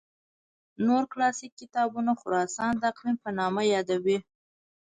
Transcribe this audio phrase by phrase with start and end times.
[0.85, 4.17] نور کلاسیک کتابونه خراسان د اقلیم په نامه یادوي.